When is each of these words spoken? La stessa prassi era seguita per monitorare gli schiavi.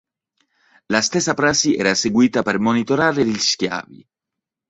La 0.87 0.99
stessa 1.03 1.35
prassi 1.35 1.75
era 1.75 1.93
seguita 1.93 2.41
per 2.41 2.57
monitorare 2.57 3.23
gli 3.23 3.37
schiavi. 3.37 4.03